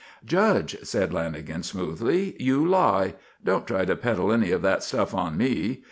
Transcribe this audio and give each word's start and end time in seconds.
"Judge," 0.25 0.75
said 0.81 1.11
Lanagan, 1.11 1.63
smoothly, 1.63 2.35
"you 2.39 2.65
lie. 2.65 3.13
Don't 3.45 3.67
try 3.67 3.85
to 3.85 3.95
peddle 3.95 4.31
any 4.31 4.49
of 4.49 4.63
that 4.63 4.81
stuff 4.81 5.13
on 5.13 5.37
me. 5.37 5.79